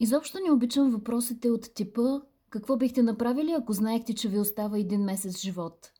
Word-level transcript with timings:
Изобщо 0.00 0.38
не 0.44 0.52
обичам 0.52 0.90
въпросите 0.90 1.50
от 1.50 1.74
типа 1.74 2.20
какво 2.50 2.76
бихте 2.76 3.02
направили, 3.02 3.52
ако 3.52 3.72
знаехте, 3.72 4.14
че 4.14 4.28
ви 4.28 4.38
остава 4.38 4.78
един 4.78 5.04
месец 5.04 5.38
живот? 5.38 5.92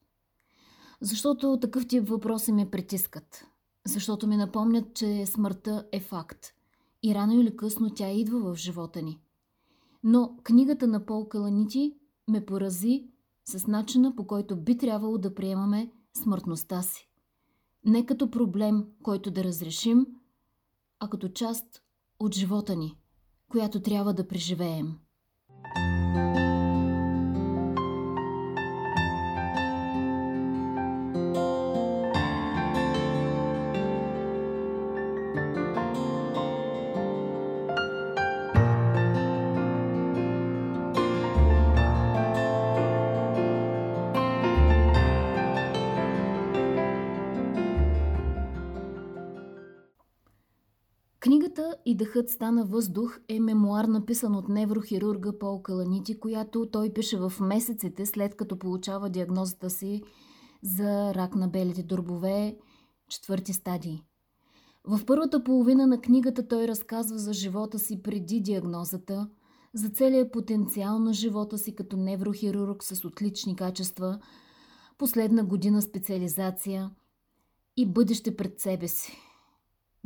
Защото 1.00 1.58
такъв 1.60 1.86
тип 1.86 2.08
въпроси 2.08 2.52
ме 2.52 2.70
притискат. 2.70 3.46
Защото 3.86 4.26
ми 4.26 4.36
напомнят, 4.36 4.94
че 4.94 5.26
смъртта 5.26 5.86
е 5.92 6.00
факт. 6.00 6.46
И 7.02 7.14
рано 7.14 7.40
или 7.40 7.56
късно 7.56 7.90
тя 7.90 8.10
идва 8.10 8.40
в 8.40 8.56
живота 8.56 9.02
ни. 9.02 9.20
Но 10.02 10.36
книгата 10.42 10.86
на 10.86 11.06
Пол 11.06 11.28
Каланити 11.28 11.96
ме 12.28 12.46
порази 12.46 13.08
с 13.44 13.66
начина 13.66 14.16
по 14.16 14.26
който 14.26 14.56
би 14.56 14.78
трябвало 14.78 15.18
да 15.18 15.34
приемаме 15.34 15.92
смъртността 16.16 16.82
си. 16.82 17.08
Не 17.84 18.06
като 18.06 18.30
проблем, 18.30 18.84
който 19.02 19.30
да 19.30 19.44
разрешим, 19.44 20.06
а 21.00 21.08
като 21.08 21.28
част 21.28 21.82
от 22.18 22.34
живота 22.34 22.76
ни, 22.76 22.98
която 23.50 23.80
трябва 23.80 24.14
да 24.14 24.28
преживеем. 24.28 24.98
«И 51.84 51.96
дъхът 51.96 52.30
стана 52.30 52.64
въздух» 52.64 53.18
е 53.28 53.40
мемуар 53.40 53.84
написан 53.84 54.36
от 54.36 54.48
неврохирурга 54.48 55.38
Пол 55.38 55.62
Каланити, 55.62 56.20
която 56.20 56.66
той 56.72 56.92
пише 56.92 57.18
в 57.18 57.32
месеците 57.40 58.06
след 58.06 58.36
като 58.36 58.58
получава 58.58 59.10
диагнозата 59.10 59.70
си 59.70 60.02
за 60.62 61.14
рак 61.14 61.34
на 61.34 61.48
белите 61.48 61.82
дробове, 61.82 62.56
четвърти 63.08 63.52
стадии. 63.52 64.02
В 64.84 65.00
първата 65.06 65.44
половина 65.44 65.86
на 65.86 66.00
книгата 66.00 66.48
той 66.48 66.68
разказва 66.68 67.18
за 67.18 67.32
живота 67.32 67.78
си 67.78 68.02
преди 68.02 68.40
диагнозата, 68.40 69.28
за 69.74 69.88
целия 69.88 70.30
потенциал 70.30 70.98
на 70.98 71.12
живота 71.12 71.58
си 71.58 71.74
като 71.74 71.96
неврохирург 71.96 72.84
с 72.84 73.04
отлични 73.04 73.56
качества, 73.56 74.18
последна 74.98 75.44
година 75.44 75.82
специализация 75.82 76.90
и 77.76 77.86
бъдеще 77.86 78.36
пред 78.36 78.60
себе 78.60 78.88
си. 78.88 79.25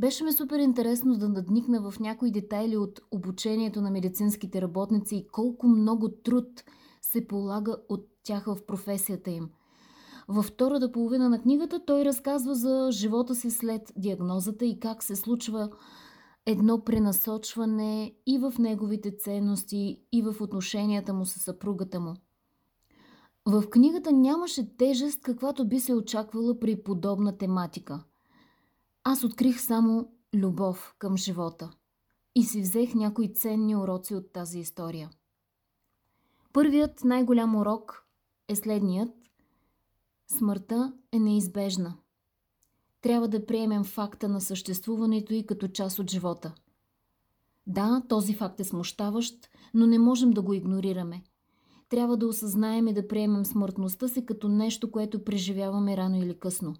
Беше 0.01 0.23
ми 0.23 0.33
супер 0.33 0.59
интересно 0.59 1.17
да 1.17 1.29
надникна 1.29 1.91
в 1.91 1.99
някои 1.99 2.31
детайли 2.31 2.77
от 2.77 3.01
обучението 3.11 3.81
на 3.81 3.91
медицинските 3.91 4.61
работници 4.61 5.15
и 5.15 5.27
колко 5.27 5.67
много 5.67 6.09
труд 6.09 6.63
се 7.01 7.27
полага 7.27 7.77
от 7.89 8.07
тях 8.23 8.45
в 8.45 8.57
професията 8.67 9.31
им. 9.31 9.49
Във 10.27 10.45
втората 10.45 10.91
половина 10.91 11.29
на 11.29 11.41
книгата 11.41 11.85
той 11.85 12.05
разказва 12.05 12.55
за 12.55 12.89
живота 12.91 13.35
си 13.35 13.51
след 13.51 13.93
диагнозата 13.97 14.65
и 14.65 14.79
как 14.79 15.03
се 15.03 15.15
случва 15.15 15.69
едно 16.45 16.83
пренасочване 16.83 18.13
и 18.27 18.37
в 18.37 18.53
неговите 18.59 19.17
ценности, 19.17 20.01
и 20.11 20.21
в 20.21 20.35
отношенията 20.41 21.13
му 21.13 21.25
с 21.25 21.39
съпругата 21.39 21.99
му. 21.99 22.13
В 23.45 23.63
книгата 23.69 24.11
нямаше 24.11 24.77
тежест, 24.77 25.21
каквато 25.21 25.67
би 25.67 25.79
се 25.79 25.93
очаквала 25.93 26.59
при 26.59 26.83
подобна 26.83 27.37
тематика– 27.37 28.03
аз 29.03 29.23
открих 29.23 29.61
само 29.61 30.11
любов 30.35 30.95
към 30.99 31.17
живота 31.17 31.71
и 32.35 32.43
си 32.43 32.61
взех 32.61 32.95
някои 32.95 33.33
ценни 33.33 33.75
уроци 33.75 34.15
от 34.15 34.33
тази 34.33 34.59
история. 34.59 35.09
Първият 36.53 37.03
най-голям 37.03 37.55
урок 37.55 38.05
е 38.47 38.55
следният. 38.55 39.09
Смъртта 40.27 40.93
е 41.11 41.19
неизбежна. 41.19 41.97
Трябва 43.01 43.27
да 43.27 43.45
приемем 43.45 43.83
факта 43.83 44.29
на 44.29 44.41
съществуването 44.41 45.33
и 45.33 45.45
като 45.45 45.67
част 45.67 45.99
от 45.99 46.11
живота. 46.11 46.53
Да, 47.67 48.03
този 48.09 48.33
факт 48.33 48.59
е 48.59 48.63
смущаващ, 48.63 49.49
но 49.73 49.87
не 49.87 49.99
можем 49.99 50.31
да 50.31 50.41
го 50.41 50.53
игнорираме. 50.53 51.23
Трябва 51.89 52.17
да 52.17 52.27
осъзнаем 52.27 52.87
и 52.87 52.93
да 52.93 53.07
приемем 53.07 53.45
смъртността 53.45 54.07
си 54.07 54.25
като 54.25 54.49
нещо, 54.49 54.91
което 54.91 55.23
преживяваме 55.23 55.97
рано 55.97 56.21
или 56.21 56.39
късно. 56.39 56.75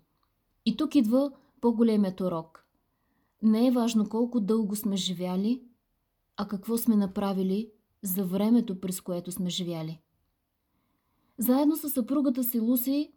И 0.66 0.78
тук 0.78 0.96
идва 0.96 1.32
по-големият 1.62 2.22
урок. 2.22 2.66
Не 3.44 3.68
е 3.68 3.72
важно 3.72 4.10
колко 4.10 4.40
дълго 4.40 4.76
сме 4.76 4.96
живяли, 4.96 5.64
а 6.38 6.48
какво 6.48 6.78
сме 6.78 6.96
направили 6.96 7.72
за 8.04 8.26
времето, 8.26 8.80
през 8.82 9.02
което 9.02 9.32
сме 9.32 9.50
живяли. 9.50 10.02
Заедно 11.38 11.76
с 11.76 11.90
съпругата 11.90 12.44
си 12.44 12.60
Луси 12.60 13.14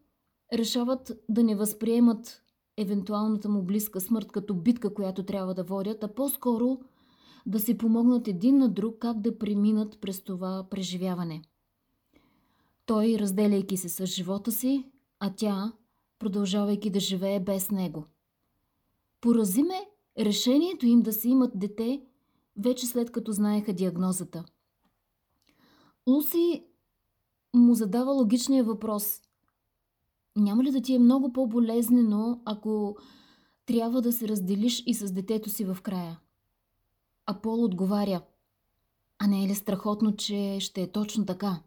решават 0.52 1.12
да 1.28 1.42
не 1.42 1.56
възприемат 1.56 2.42
евентуалната 2.76 3.48
му 3.48 3.62
близка 3.62 4.00
смърт 4.00 4.32
като 4.32 4.54
битка, 4.54 4.94
която 4.94 5.22
трябва 5.22 5.54
да 5.54 5.64
водят, 5.64 6.04
а 6.04 6.08
по-скоро 6.08 6.80
да 7.46 7.60
си 7.60 7.78
помогнат 7.78 8.28
един 8.28 8.58
на 8.58 8.68
друг 8.68 8.98
как 8.98 9.20
да 9.20 9.38
преминат 9.38 10.00
през 10.00 10.22
това 10.24 10.66
преживяване. 10.70 11.42
Той, 12.86 13.16
разделяйки 13.18 13.76
се 13.76 13.88
с 13.88 14.06
живота 14.06 14.52
си, 14.52 14.90
а 15.20 15.32
тя, 15.36 15.72
продължавайки 16.18 16.90
да 16.90 17.00
живее 17.00 17.40
без 17.40 17.70
него– 17.70 18.04
Порази 19.24 19.62
ме 19.62 19.88
решението 20.18 20.86
им 20.86 21.02
да 21.02 21.12
се 21.12 21.28
имат 21.28 21.58
дете, 21.58 22.02
вече 22.56 22.86
след 22.86 23.12
като 23.12 23.32
знаеха 23.32 23.72
диагнозата. 23.72 24.44
Луси 26.06 26.64
му 27.54 27.74
задава 27.74 28.12
логичния 28.12 28.64
въпрос. 28.64 29.20
Няма 30.36 30.64
ли 30.64 30.70
да 30.70 30.80
ти 30.80 30.94
е 30.94 30.98
много 30.98 31.32
по-болезнено, 31.32 32.40
ако 32.44 32.96
трябва 33.66 34.02
да 34.02 34.12
се 34.12 34.28
разделиш 34.28 34.82
и 34.86 34.94
с 34.94 35.12
детето 35.12 35.50
си 35.50 35.64
в 35.64 35.78
края? 35.82 36.20
А 37.26 37.40
Пол 37.40 37.64
отговаря. 37.64 38.22
А 39.18 39.26
не 39.26 39.44
е 39.44 39.48
ли 39.48 39.54
страхотно, 39.54 40.16
че 40.16 40.56
ще 40.60 40.82
е 40.82 40.92
точно 40.92 41.26
така? 41.26 41.62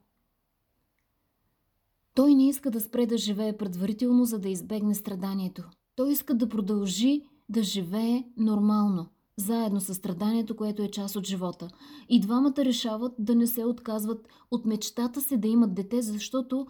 Той 2.13 2.35
не 2.35 2.49
иска 2.49 2.71
да 2.71 2.81
спре 2.81 3.05
да 3.05 3.17
живее 3.17 3.57
предварително, 3.57 4.25
за 4.25 4.39
да 4.39 4.49
избегне 4.49 4.95
страданието. 4.95 5.63
Той 5.95 6.11
иска 6.11 6.35
да 6.35 6.49
продължи 6.49 7.23
да 7.49 7.63
живее 7.63 8.23
нормално, 8.37 9.07
заедно 9.37 9.81
с 9.81 9.95
страданието, 9.95 10.55
което 10.55 10.83
е 10.83 10.91
част 10.91 11.15
от 11.15 11.27
живота. 11.27 11.67
И 12.09 12.19
двамата 12.19 12.53
решават 12.57 13.13
да 13.19 13.35
не 13.35 13.47
се 13.47 13.65
отказват 13.65 14.27
от 14.51 14.65
мечтата 14.65 15.21
си 15.21 15.37
да 15.37 15.47
имат 15.47 15.73
дете, 15.73 16.01
защото 16.01 16.67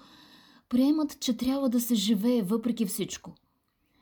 приемат, 0.69 1.19
че 1.19 1.37
трябва 1.37 1.69
да 1.69 1.81
се 1.81 1.95
живее 1.95 2.43
въпреки 2.43 2.85
всичко. 2.85 3.35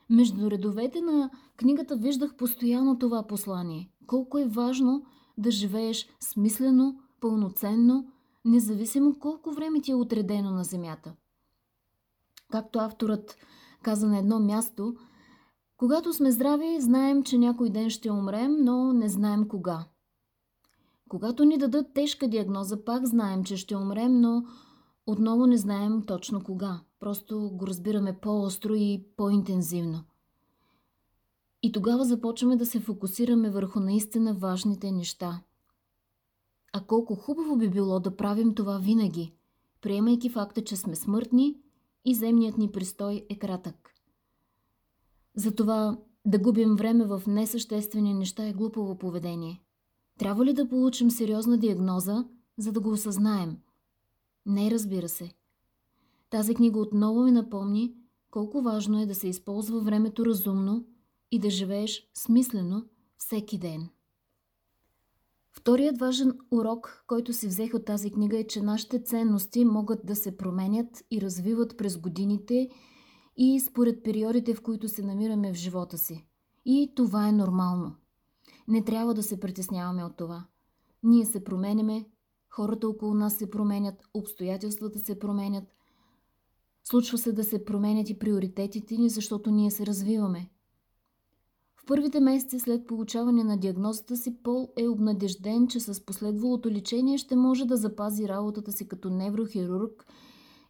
Между 0.09 0.51
редовете 0.51 1.01
на 1.01 1.29
книгата 1.57 1.95
виждах 1.95 2.35
постоянно 2.35 2.99
това 2.99 3.23
послание. 3.23 3.89
Колко 4.07 4.39
е 4.39 4.45
важно 4.45 5.05
да 5.37 5.51
живееш 5.51 6.07
смислено, 6.19 6.99
пълноценно, 7.21 8.07
независимо 8.45 9.19
колко 9.19 9.51
време 9.51 9.81
ти 9.81 9.91
е 9.91 9.95
отредено 9.95 10.51
на 10.51 10.63
земята. 10.63 11.13
Както 12.51 12.79
авторът 12.79 13.37
каза 13.81 14.07
на 14.07 14.17
едно 14.17 14.39
място– 14.39 14.95
когато 15.77 16.13
сме 16.13 16.31
здрави, 16.31 16.81
знаем, 16.81 17.23
че 17.23 17.37
някой 17.37 17.69
ден 17.69 17.89
ще 17.89 18.11
умрем, 18.11 18.55
но 18.59 18.93
не 18.93 19.09
знаем 19.09 19.47
кога. 19.47 19.85
Когато 21.09 21.45
ни 21.45 21.57
дадат 21.57 21.93
тежка 21.93 22.27
диагноза, 22.27 22.85
пак 22.85 23.05
знаем, 23.05 23.43
че 23.43 23.57
ще 23.57 23.75
умрем, 23.75 24.21
но 24.21 24.45
отново 25.07 25.47
не 25.47 25.57
знаем 25.57 26.01
точно 26.01 26.43
кога. 26.43 26.81
Просто 26.99 27.49
го 27.53 27.67
разбираме 27.67 28.19
по-остро 28.21 28.73
и 28.73 29.05
по-интензивно. 29.17 30.03
И 31.63 31.71
тогава 31.71 32.05
започваме 32.05 32.55
да 32.55 32.65
се 32.65 32.79
фокусираме 32.79 33.49
върху 33.49 33.79
наистина 33.79 34.33
важните 34.33 34.91
неща. 34.91 35.41
А 36.73 36.81
колко 36.81 37.15
хубаво 37.15 37.57
би 37.57 37.69
било 37.69 37.99
да 37.99 38.17
правим 38.17 38.55
това 38.55 38.77
винаги, 38.77 39.33
приемайки 39.81 40.29
факта, 40.29 40.63
че 40.63 40.75
сме 40.75 40.95
смъртни 40.95 41.57
и 42.05 42.15
земният 42.15 42.57
ни 42.57 42.71
престой 42.71 43.25
е 43.29 43.39
кратък. 43.39 43.94
Затова 45.35 45.97
да 46.25 46.39
губим 46.39 46.75
време 46.75 47.05
в 47.05 47.23
несъществени 47.27 48.13
неща 48.13 48.47
е 48.47 48.53
глупаво 48.53 48.97
поведение. 48.97 49.61
Трябва 50.19 50.45
ли 50.45 50.53
да 50.53 50.69
получим 50.69 51.11
сериозна 51.11 51.57
диагноза, 51.57 52.25
за 52.57 52.71
да 52.71 52.79
го 52.79 52.89
осъзнаем? 52.89 53.57
Не, 54.45 54.71
разбира 54.71 55.09
се. 55.09 55.31
Тази 56.29 56.55
книга 56.55 56.79
отново 56.79 57.23
ми 57.23 57.31
напомни 57.31 57.95
колко 58.31 58.61
важно 58.61 59.01
е 59.01 59.05
да 59.05 59.15
се 59.15 59.27
използва 59.27 59.79
времето 59.79 60.25
разумно 60.25 60.85
и 61.31 61.39
да 61.39 61.49
живееш 61.49 62.09
смислено 62.13 62.85
всеки 63.17 63.57
ден. 63.57 63.89
Вторият 65.51 65.97
важен 65.97 66.39
урок, 66.51 67.03
който 67.07 67.33
си 67.33 67.47
взех 67.47 67.73
от 67.73 67.85
тази 67.85 68.11
книга 68.11 68.39
е, 68.39 68.47
че 68.47 68.61
нашите 68.61 69.03
ценности 69.03 69.65
могат 69.65 70.05
да 70.05 70.15
се 70.15 70.37
променят 70.37 71.03
и 71.11 71.21
развиват 71.21 71.77
през 71.77 71.97
годините– 71.97 72.69
и 73.37 73.59
според 73.59 74.03
периодите, 74.03 74.53
в 74.53 74.61
които 74.61 74.87
се 74.87 75.01
намираме 75.01 75.53
в 75.53 75.55
живота 75.55 75.97
си. 75.97 76.25
И 76.65 76.91
това 76.95 77.27
е 77.27 77.31
нормално. 77.31 77.95
Не 78.67 78.83
трябва 78.83 79.13
да 79.13 79.23
се 79.23 79.39
притесняваме 79.39 80.03
от 80.03 80.17
това. 80.17 80.45
Ние 81.03 81.25
се 81.25 81.43
променяме, 81.43 82.05
хората 82.49 82.87
около 82.87 83.13
нас 83.13 83.33
се 83.33 83.49
променят, 83.49 84.03
обстоятелствата 84.13 84.99
се 84.99 85.19
променят. 85.19 85.63
Случва 86.83 87.17
се 87.17 87.31
да 87.31 87.43
се 87.43 87.65
променят 87.65 88.09
и 88.09 88.19
приоритетите 88.19 88.97
ни, 88.97 89.09
защото 89.09 89.51
ние 89.51 89.71
се 89.71 89.85
развиваме. 89.85 90.49
В 91.75 91.85
първите 91.87 92.19
месеци 92.19 92.59
след 92.59 92.87
получаване 92.87 93.43
на 93.43 93.57
диагнозата 93.57 94.17
си 94.17 94.43
Пол 94.43 94.69
е 94.77 94.87
обнадежден, 94.87 95.67
че 95.67 95.79
с 95.79 96.05
последвалото 96.05 96.69
лечение 96.69 97.17
ще 97.17 97.35
може 97.35 97.65
да 97.65 97.77
запази 97.77 98.27
работата 98.27 98.71
си 98.71 98.87
като 98.87 99.09
неврохирург 99.09 100.05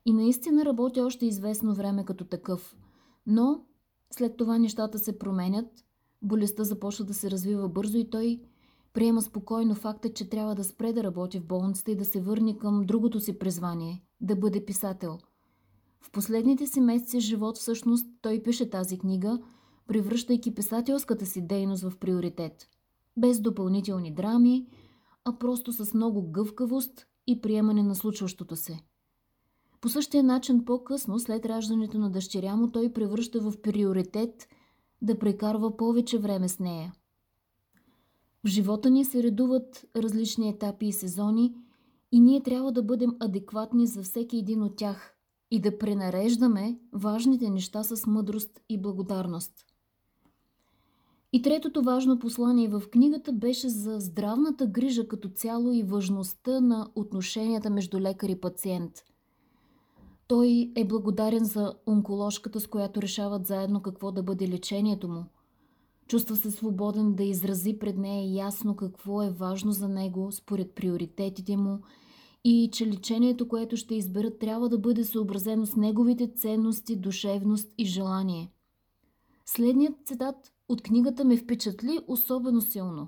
и 0.06 0.14
наистина 0.14 0.66
работи 0.66 1.02
още 1.02 1.26
известно 1.26 1.74
време 1.74 2.06
като 2.06 2.26
такъв. 2.26 2.78
Но 3.26 3.66
след 4.12 4.38
това 4.38 4.58
нещата 4.58 5.00
се 5.00 5.20
променят, 5.20 5.86
болестта 6.22 6.64
започва 6.64 7.06
да 7.06 7.14
се 7.14 7.32
развива 7.32 7.70
бързо 7.70 7.98
и 7.98 8.10
той 8.10 8.42
приема 8.94 9.22
спокойно 9.22 9.76
факта, 9.76 10.14
че 10.14 10.30
трябва 10.30 10.56
да 10.56 10.64
спре 10.64 10.94
да 10.94 11.04
работи 11.04 11.40
в 11.40 11.46
болницата 11.46 11.92
и 11.92 11.96
да 11.96 12.06
се 12.06 12.22
върне 12.22 12.58
към 12.58 12.84
другото 12.86 13.20
си 13.20 13.40
призвание– 13.40 14.04
да 14.22 14.36
бъде 14.36 14.66
писател. 14.66 15.18
В 16.02 16.12
последните 16.12 16.68
си 16.68 16.82
месеци 16.82 17.20
живот 17.20 17.58
всъщност 17.58 18.08
той 18.22 18.44
пише 18.44 18.70
тази 18.70 18.98
книга– 18.98 19.40
превръщайки 19.88 20.56
писателската 20.56 21.26
си 21.26 21.48
дейност 21.48 21.84
в 21.84 21.98
приоритет. 21.98 22.68
Без 23.18 23.40
допълнителни 23.40 24.14
драми, 24.14 24.68
а 25.26 25.38
просто 25.38 25.72
с 25.72 25.94
много 25.94 26.32
гъвкавост 26.32 27.08
и 27.28 27.42
приемане 27.42 27.84
на 27.84 27.96
случващото 27.96 28.56
се. 28.56 28.80
По 29.82 29.90
същия 29.90 30.24
начин 30.24 30.66
по-късно, 30.66 31.20
след 31.20 31.46
раждането 31.46 31.98
на 31.98 32.10
дъщеря 32.10 32.56
му, 32.56 32.72
той 32.72 32.94
превръща 32.94 33.40
в 33.40 33.62
приоритет 33.62 34.48
да 35.02 35.20
прекарва 35.20 35.78
повече 35.78 36.18
време 36.18 36.50
с 36.50 36.60
нея. 36.60 36.94
В 38.44 38.48
живота 38.48 38.90
ни 38.90 39.06
се 39.06 39.24
редуват 39.24 39.86
различни 39.96 40.50
етапи 40.50 40.86
и 40.86 40.94
сезони 40.94 41.56
и 42.12 42.20
ние 42.20 42.44
трябва 42.44 42.72
да 42.72 42.84
бъдем 42.84 43.12
адекватни 43.20 43.88
за 43.88 44.04
всеки 44.04 44.38
един 44.38 44.64
от 44.64 44.76
тях 44.76 45.16
и 45.52 45.60
да 45.60 45.78
пренареждаме 45.78 46.80
важните 46.94 47.50
неща 47.50 47.84
с 47.84 48.08
мъдрост 48.08 48.60
и 48.70 48.82
благодарност. 48.82 49.66
И 51.34 51.42
третото 51.42 51.82
важно 51.82 52.20
послание 52.20 52.68
в 52.68 52.84
книгата 52.92 53.34
беше 53.34 53.70
за 53.70 54.00
здравната 54.00 54.68
грижа 54.68 55.08
като 55.08 55.30
цяло 55.30 55.72
и 55.72 55.84
важността 55.84 56.60
на 56.60 56.88
отношенията 56.96 57.70
между 57.70 58.00
лекар 58.00 58.30
и 58.30 58.42
пациент. 58.42 58.92
Той 60.28 60.72
е 60.76 60.86
благодарен 60.86 61.46
за 61.46 61.74
онколожката, 61.88 62.60
с 62.60 62.68
която 62.68 63.02
решават 63.02 63.46
заедно 63.46 63.82
какво 63.82 64.12
да 64.12 64.24
бъде 64.24 64.48
лечението 64.48 65.08
му. 65.08 65.26
Чувства 66.08 66.36
се 66.36 66.52
свободен 66.52 67.16
да 67.16 67.24
изрази 67.24 67.80
пред 67.80 67.98
нея 67.98 68.34
ясно 68.34 68.76
какво 68.76 69.24
е 69.24 69.30
важно 69.30 69.72
за 69.72 69.90
него 69.90 70.32
според 70.32 70.72
приоритетите 70.72 71.58
му 71.58 71.80
и 72.44 72.70
че 72.74 72.88
лечението, 72.88 73.48
което 73.48 73.78
ще 73.78 73.96
изберат, 73.96 74.40
трябва 74.40 74.70
да 74.70 74.78
бъде 74.78 75.04
съобразено 75.04 75.66
с 75.66 75.76
неговите 75.76 76.28
ценности, 76.28 76.96
душевност 76.96 77.74
и 77.78 77.86
желание. 77.86 78.52
Следният 79.46 79.96
цитат 80.06 80.54
от 80.70 80.82
книгата 80.82 81.26
ме 81.26 81.38
впечатли 81.38 82.00
особено 82.08 82.62
силно. 82.62 83.08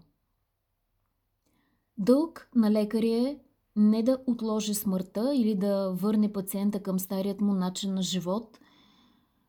Дълг 1.98 2.50
на 2.56 2.72
лекаря 2.72 3.30
е 3.30 3.40
не 3.78 4.04
да 4.04 4.18
отложи 4.28 4.74
смъртта 4.74 5.36
или 5.36 5.56
да 5.56 5.92
върне 5.92 6.34
пациента 6.34 6.80
към 6.80 7.00
старият 7.00 7.42
му 7.42 7.54
начин 7.54 7.94
на 7.94 8.02
живот, 8.02 8.60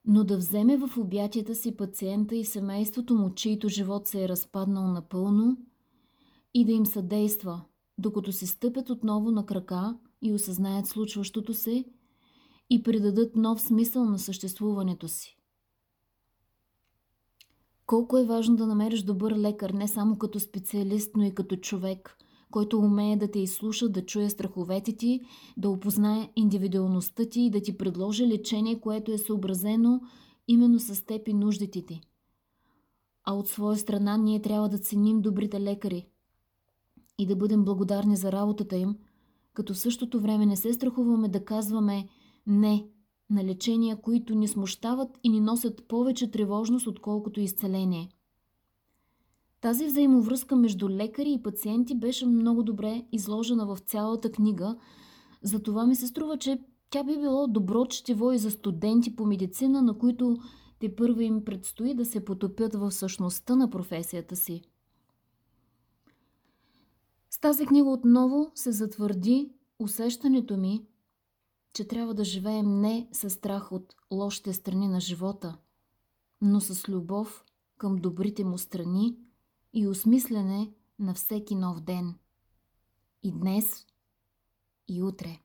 но 0.05 0.25
да 0.25 0.37
вземе 0.37 0.77
в 0.77 0.99
обятията 0.99 1.55
си 1.55 1.77
пациента 1.77 2.37
и 2.37 2.45
семейството 2.45 3.15
му, 3.15 3.35
чието 3.35 3.69
живот 3.69 4.07
се 4.07 4.25
е 4.25 4.29
разпаднал 4.29 4.87
напълно, 4.87 5.57
и 6.55 6.65
да 6.65 6.73
им 6.73 6.87
съдейства, 6.87 7.61
докато 7.99 8.33
се 8.33 8.47
стъпят 8.47 8.91
отново 8.91 9.31
на 9.31 9.47
крака 9.47 9.99
и 10.23 10.33
осъзнаят 10.33 10.87
случващото 10.87 11.55
се 11.55 11.85
и 12.71 12.83
придадат 12.83 13.37
нов 13.37 13.61
смисъл 13.61 14.05
на 14.05 14.19
съществуването 14.19 15.09
си. 15.09 15.39
Колко 17.87 18.19
е 18.19 18.25
важно 18.25 18.57
да 18.57 18.67
намериш 18.67 19.03
добър 19.03 19.37
лекар 19.37 19.71
не 19.71 19.89
само 19.89 20.19
като 20.19 20.41
специалист, 20.41 21.17
но 21.17 21.25
и 21.25 21.35
като 21.35 21.57
човек, 21.57 22.19
който 22.51 22.79
умее 22.79 23.17
да 23.17 23.31
те 23.31 23.39
изслуша, 23.39 23.89
да 23.89 24.07
чуе 24.07 24.31
страховете 24.31 24.93
ти, 24.93 25.21
да 25.57 25.71
опознае 25.71 26.33
индивидуалността 26.37 27.25
ти 27.25 27.41
и 27.41 27.51
да 27.51 27.61
ти 27.61 27.79
предложи 27.79 28.27
лечение, 28.27 28.81
което 28.81 29.13
е 29.13 29.19
съобразено 29.19 30.01
именно 30.49 30.79
с 30.79 31.05
теб 31.07 31.29
и 31.29 31.35
нуждите 31.35 31.87
ти. 31.87 32.01
А 33.25 33.35
от 33.35 33.49
своя 33.49 33.77
страна 33.77 34.17
ние 34.17 34.43
трябва 34.43 34.69
да 34.69 34.79
ценим 34.79 35.21
добрите 35.21 35.61
лекари 35.61 36.07
и 37.19 37.27
да 37.27 37.37
бъдем 37.37 37.65
благодарни 37.65 38.17
за 38.17 38.33
работата 38.33 38.77
им, 38.77 38.97
като 39.55 39.75
в 39.75 39.79
същото 39.79 40.21
време 40.21 40.47
не 40.47 40.57
се 40.57 40.73
страхуваме 40.73 41.29
да 41.29 41.45
казваме 41.45 42.09
не 42.47 42.87
на 43.31 43.45
лечения, 43.45 44.01
които 44.01 44.35
ни 44.35 44.49
смущават 44.49 45.19
и 45.23 45.29
ни 45.29 45.41
носят 45.41 45.89
повече 45.89 46.31
тревожност, 46.31 46.87
отколкото 46.87 47.41
изцеление. 47.41 48.09
Тази 49.61 49.87
взаимовръзка 49.87 50.57
между 50.57 50.89
лекари 50.89 51.33
и 51.33 51.43
пациенти 51.43 51.95
беше 51.95 52.27
много 52.27 52.63
добре 52.63 53.07
изложена 53.13 53.67
в 53.67 53.79
цялата 53.79 54.33
книга, 54.33 54.77
затова 55.43 55.87
ми 55.87 55.97
се 55.97 56.07
струва, 56.07 56.39
че 56.39 56.59
тя 56.91 57.05
би 57.05 57.19
било 57.19 57.49
добро 57.49 57.87
четиво 57.87 58.33
и 58.33 58.39
за 58.39 58.51
студенти 58.51 59.17
по 59.17 59.27
медицина, 59.27 59.83
на 59.83 59.99
които 59.99 60.37
те 60.79 60.97
първо 60.97 61.21
им 61.21 61.45
предстои 61.45 61.95
да 61.95 62.05
се 62.05 62.25
потопят 62.25 62.75
в 62.75 62.91
същността 62.91 63.57
на 63.57 63.71
професията 63.71 64.37
си. 64.37 64.63
С 67.31 67.41
тази 67.41 67.67
книга 67.67 67.91
отново 67.91 68.51
се 68.55 68.73
затвърди 68.73 69.51
усещането 69.79 70.57
ми, 70.57 70.87
че 71.73 71.89
трябва 71.89 72.15
да 72.15 72.25
живеем 72.25 72.81
не 72.81 73.09
с 73.13 73.31
страх 73.31 73.73
от 73.73 73.95
лошите 74.11 74.53
страни 74.53 74.89
на 74.89 75.01
живота, 75.01 75.57
но 76.41 76.61
с 76.61 76.89
любов 76.89 77.45
към 77.77 77.97
добрите 77.97 78.45
му 78.45 78.59
страни 78.59 79.17
и 79.73 79.87
осмислене 79.87 80.75
на 80.99 81.15
всеки 81.15 81.55
нов 81.55 81.81
ден. 81.81 82.19
И 83.23 83.31
днес, 83.31 83.87
и 84.87 85.03
утре. 85.03 85.41